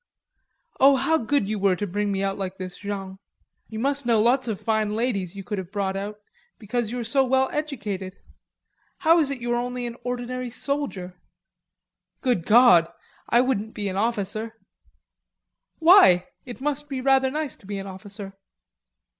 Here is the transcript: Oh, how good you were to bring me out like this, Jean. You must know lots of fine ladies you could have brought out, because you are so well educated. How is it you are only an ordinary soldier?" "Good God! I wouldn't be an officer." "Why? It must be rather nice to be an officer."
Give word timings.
Oh, 0.79 0.95
how 0.95 1.19
good 1.19 1.47
you 1.47 1.59
were 1.59 1.75
to 1.75 1.85
bring 1.85 2.11
me 2.11 2.23
out 2.23 2.35
like 2.35 2.57
this, 2.57 2.75
Jean. 2.77 3.19
You 3.69 3.77
must 3.77 4.03
know 4.03 4.19
lots 4.19 4.47
of 4.47 4.59
fine 4.59 4.95
ladies 4.95 5.35
you 5.35 5.43
could 5.43 5.59
have 5.59 5.71
brought 5.71 5.95
out, 5.95 6.19
because 6.57 6.89
you 6.91 6.97
are 6.97 7.03
so 7.03 7.23
well 7.23 7.49
educated. 7.51 8.17
How 9.01 9.19
is 9.19 9.29
it 9.29 9.39
you 9.41 9.51
are 9.53 9.57
only 9.61 9.85
an 9.85 9.97
ordinary 10.03 10.49
soldier?" 10.49 11.21
"Good 12.21 12.47
God! 12.47 12.91
I 13.29 13.41
wouldn't 13.41 13.75
be 13.75 13.89
an 13.89 13.95
officer." 13.95 14.55
"Why? 15.77 16.29
It 16.47 16.61
must 16.61 16.89
be 16.89 16.99
rather 16.99 17.29
nice 17.29 17.55
to 17.57 17.67
be 17.67 17.77
an 17.77 17.85
officer." 17.85 18.33